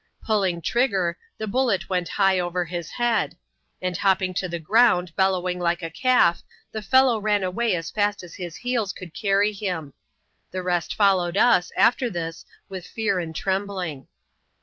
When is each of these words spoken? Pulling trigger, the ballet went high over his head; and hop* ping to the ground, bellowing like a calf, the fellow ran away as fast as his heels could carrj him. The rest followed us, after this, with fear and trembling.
Pulling 0.25 0.63
trigger, 0.63 1.15
the 1.37 1.45
ballet 1.45 1.77
went 1.87 2.09
high 2.09 2.39
over 2.39 2.65
his 2.65 2.89
head; 2.89 3.37
and 3.83 3.95
hop* 3.97 4.17
ping 4.17 4.33
to 4.33 4.49
the 4.49 4.57
ground, 4.57 5.15
bellowing 5.15 5.59
like 5.59 5.83
a 5.83 5.91
calf, 5.91 6.41
the 6.71 6.81
fellow 6.81 7.19
ran 7.19 7.43
away 7.43 7.75
as 7.75 7.91
fast 7.91 8.23
as 8.23 8.33
his 8.33 8.55
heels 8.55 8.93
could 8.93 9.13
carrj 9.13 9.59
him. 9.59 9.93
The 10.49 10.63
rest 10.63 10.95
followed 10.95 11.37
us, 11.37 11.71
after 11.77 12.09
this, 12.09 12.47
with 12.67 12.87
fear 12.87 13.19
and 13.19 13.35
trembling. 13.35 14.07